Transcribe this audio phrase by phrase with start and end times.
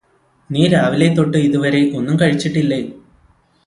[0.49, 2.81] നീ രാവിലെതൊട്ട് ഇതുവരെ ഒന്നും കഴിച്ചിട്ടില്ലേ